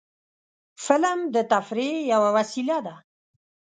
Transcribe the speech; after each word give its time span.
فلم 0.85 1.19
د 1.35 1.37
تفریح 1.53 1.95
یوه 2.13 2.29
وسیله 2.37 2.77
ده 2.85 2.95